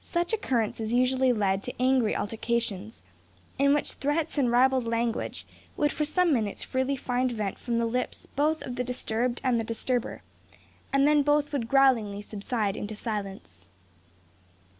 Such 0.00 0.32
occurrences 0.32 0.92
usually 0.92 1.32
led 1.32 1.62
to 1.62 1.80
angry 1.80 2.16
altercations, 2.16 3.04
in 3.60 3.72
which 3.72 3.92
threats 3.92 4.36
and 4.36 4.50
ribald 4.50 4.88
language 4.88 5.46
would 5.76 5.92
for 5.92 6.04
some 6.04 6.32
minutes 6.32 6.64
freely 6.64 6.96
find 6.96 7.30
vent 7.30 7.60
from 7.60 7.78
the 7.78 7.86
lips 7.86 8.26
both 8.26 8.62
of 8.66 8.74
the 8.74 8.82
disturbed 8.82 9.40
and 9.44 9.60
the 9.60 9.64
disturber; 9.64 10.22
and 10.92 11.06
then 11.06 11.22
both 11.22 11.52
would 11.52 11.68
growlingly 11.68 12.22
subside 12.22 12.76
into 12.76 12.96
silence. 12.96 13.68